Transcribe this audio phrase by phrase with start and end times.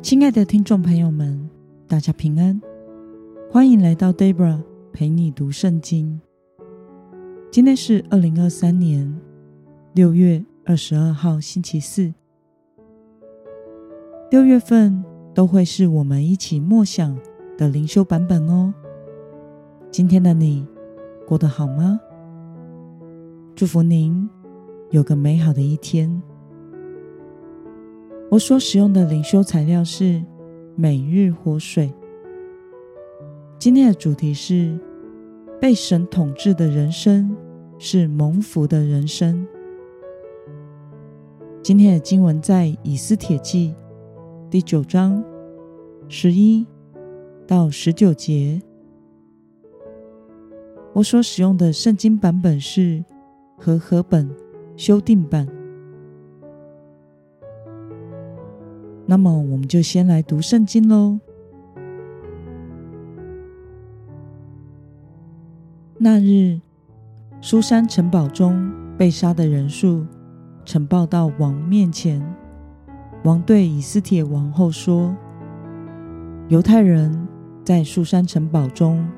[0.00, 1.50] 亲爱的听众朋友们，
[1.88, 2.58] 大家平安，
[3.50, 6.20] 欢迎来到 Debra 陪你读圣经。
[7.50, 9.12] 今天是二零二三年
[9.94, 12.14] 六月二十二号，星期四。
[14.30, 17.18] 六月份都会是我们一起默想
[17.56, 18.72] 的灵修版本哦。
[19.90, 20.64] 今天的你
[21.26, 22.00] 过得好吗？
[23.56, 24.30] 祝福您
[24.90, 26.22] 有个美好的一天。
[28.30, 30.22] 我所使用的灵修材料是
[30.76, 31.90] 每日活水。
[33.58, 34.78] 今天的主题是
[35.58, 37.34] 被神统治的人生
[37.78, 39.46] 是蒙福的人生。
[41.62, 43.74] 今天的经文在以斯帖记
[44.50, 45.24] 第九章
[46.06, 46.66] 十一
[47.46, 48.60] 到十九节。
[50.92, 53.02] 我所使用的圣经版本是
[53.56, 54.30] 和合本
[54.76, 55.57] 修订版。
[59.10, 61.18] 那么，我们就先来读圣经喽。
[65.96, 66.60] 那日，
[67.40, 70.04] 苏珊城堡中被杀的人数
[70.66, 72.22] 呈报到王面前。
[73.24, 75.16] 王对以斯帖王后说
[76.48, 77.26] ：“犹太人
[77.64, 79.08] 在苏珊城堡中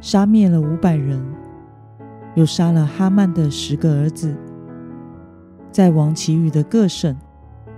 [0.00, 1.24] 杀灭了五百人，
[2.34, 4.34] 又杀了哈曼的十个儿子。
[5.70, 7.16] 在王其余的各省，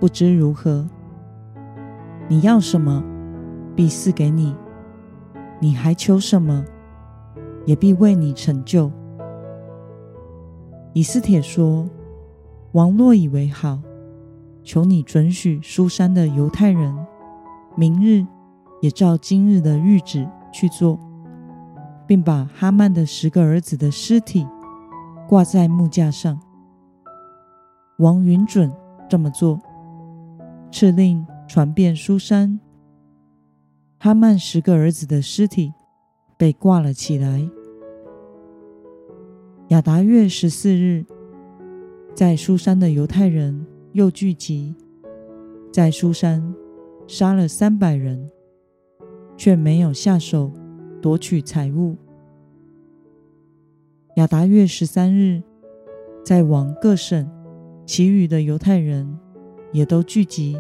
[0.01, 0.89] 不知如何。”
[2.27, 3.05] 你要什么，
[3.77, 4.55] 必赐给你；
[5.61, 6.65] 你还求什么，
[7.67, 8.91] 也必为你成就。
[10.95, 11.87] 以斯帖说
[12.73, 13.79] ：“王若以为好，
[14.63, 16.97] 求你准许书珊的犹太人，
[17.77, 18.27] 明日
[18.81, 20.99] 也照今日的谕旨去做，
[22.07, 24.47] 并把哈曼的十个儿子的尸体
[25.29, 26.41] 挂在木架上。”
[27.99, 28.73] 王允准
[29.11, 29.61] 这么做，
[30.71, 31.27] 敕令。
[31.47, 32.59] 传遍苏珊，
[33.99, 35.73] 哈曼十个儿子的尸体
[36.37, 37.49] 被挂了起来。
[39.69, 41.05] 亚达月十四日，
[42.15, 44.75] 在苏珊的犹太人又聚集，
[45.73, 46.55] 在苏珊
[47.07, 48.31] 杀了三百人，
[49.37, 50.53] 却没有下手
[51.01, 51.97] 夺取财物。
[54.17, 55.43] 亚达月十三日，
[56.25, 57.31] 在往各省
[57.87, 59.19] 其余的犹太人
[59.73, 60.57] 也都聚集。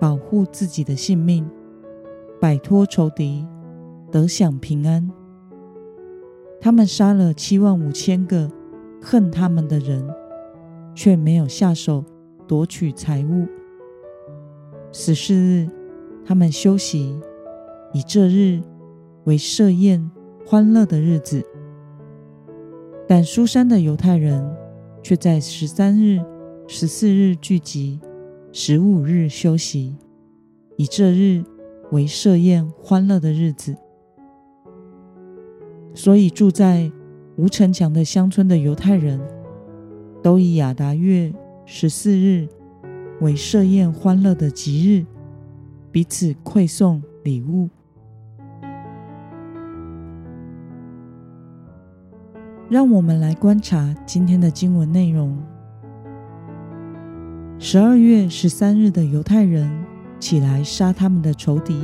[0.00, 1.46] 保护自己的性命，
[2.40, 3.46] 摆脱仇敌，
[4.10, 5.08] 得享平安。
[6.58, 8.50] 他们杀了七万五千个
[9.00, 10.02] 恨他们的人，
[10.94, 12.02] 却没有下手
[12.48, 13.46] 夺取财物。
[14.90, 15.68] 十四日，
[16.24, 17.14] 他们休息，
[17.92, 18.62] 以这日
[19.24, 20.10] 为设宴
[20.46, 21.44] 欢乐的日子。
[23.06, 24.50] 但苏珊的犹太人
[25.02, 26.18] 却在十三日、
[26.66, 28.00] 十四日聚集。
[28.52, 29.94] 十五日休息，
[30.76, 31.44] 以这日
[31.92, 33.76] 为设宴欢乐的日子。
[35.94, 36.90] 所以住在
[37.36, 39.20] 无城墙的乡村的犹太人
[40.20, 41.32] 都以亚达月
[41.64, 42.48] 十四日
[43.20, 45.06] 为设宴欢乐的吉日，
[45.92, 47.68] 彼此馈送礼物。
[52.68, 55.38] 让我们来观察今天的经文内容。
[57.62, 59.70] 十二月十三日的犹太人
[60.18, 61.78] 起来杀他们的仇敌。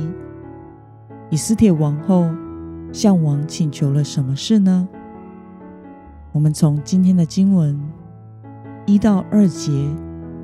[1.29, 2.27] 以斯帖王后
[2.91, 4.87] 向王请求了什么事呢？
[6.31, 7.79] 我们从今天的经文
[8.87, 9.71] 一到二节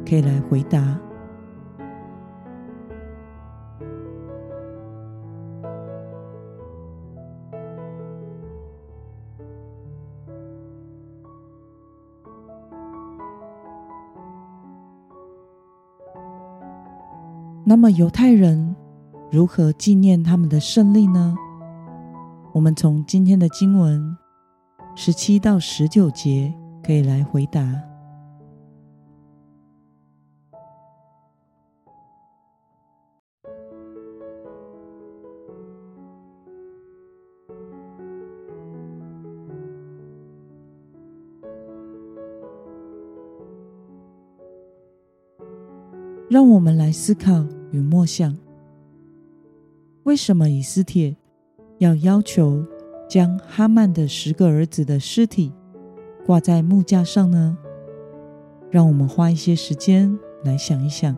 [0.07, 0.99] 可以来回答。
[17.65, 18.75] 那么犹太人
[19.31, 21.35] 如何纪念他们的胜利呢？
[22.53, 24.15] 我们从今天的经文
[24.95, 26.53] 十七到十九节
[26.85, 27.63] 可以来回答。
[46.29, 48.37] 让我们来思考与默想：
[50.03, 51.17] 为什么以斯帖
[51.79, 52.63] 要要求
[53.09, 55.51] 将哈曼的十个儿子的尸体
[56.23, 57.57] 挂在木架上呢？
[58.69, 61.17] 让我们花一些时间来想一想。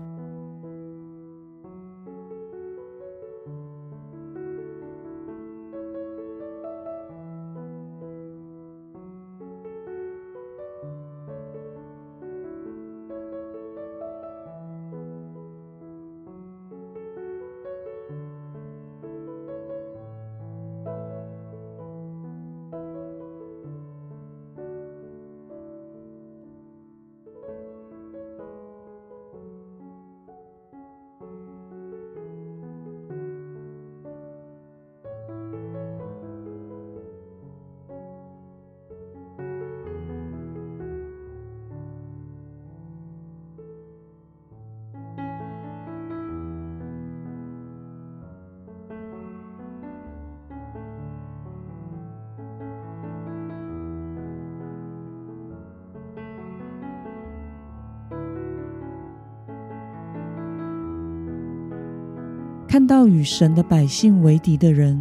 [62.67, 64.99] 看到与神的百姓为敌的人，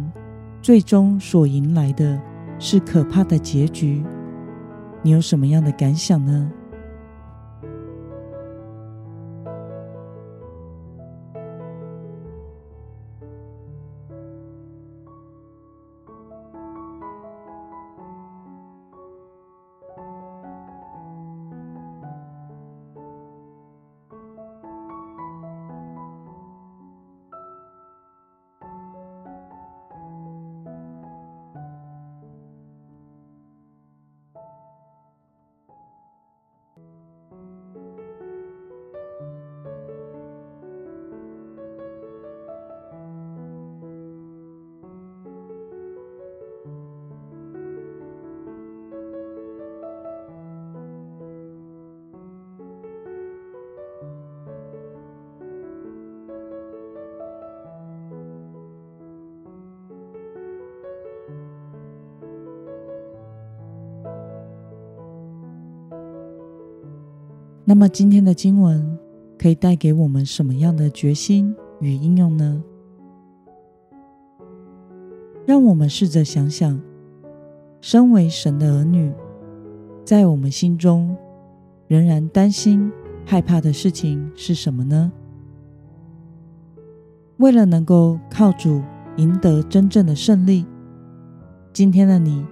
[0.61, 2.19] 最终所迎来的
[2.59, 4.03] 是可怕的结局。
[5.01, 6.49] 你有什么样的感想呢？
[67.67, 68.95] 那么今天的经文
[69.39, 72.63] 可以带给我们什么样的决心与应用呢？
[75.47, 76.79] 让我们试着想想，
[77.81, 79.11] 身为神的儿女，
[80.03, 81.17] 在我们心中
[81.87, 82.91] 仍然担心、
[83.25, 85.11] 害怕的事情是什么呢？
[87.37, 88.83] 为了能够靠主
[89.17, 90.67] 赢得真正的胜利，
[91.73, 92.45] 今天的你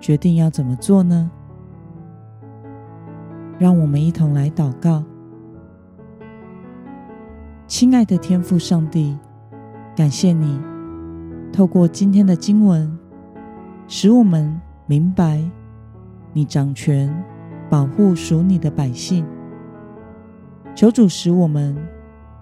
[0.00, 1.30] 决定要怎么做呢？
[3.60, 5.04] 让我们一同来祷告，
[7.66, 9.18] 亲爱的天父上帝，
[9.94, 10.58] 感谢你
[11.52, 12.98] 透过今天的经文，
[13.86, 15.44] 使我们明白
[16.32, 17.14] 你掌权
[17.68, 19.26] 保护属你的百姓。
[20.74, 21.76] 求主使我们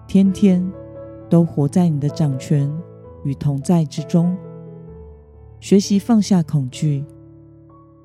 [0.07, 0.65] 天天
[1.29, 2.71] 都活在你的掌权
[3.25, 4.37] 与同在之中，
[5.59, 7.03] 学习放下恐惧，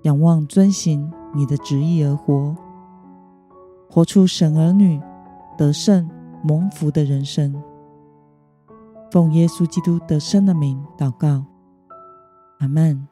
[0.02, 2.56] 仰望遵行你的旨意而活。
[3.94, 5.00] 活出神儿女
[5.56, 6.10] 得胜
[6.42, 7.54] 蒙福的人生，
[9.08, 11.44] 奉耶稣基督得胜的名祷告，
[12.58, 13.06] 阿门。